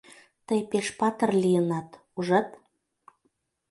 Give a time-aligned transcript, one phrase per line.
[0.47, 2.49] Тый пеш патыр лийынат, ужат?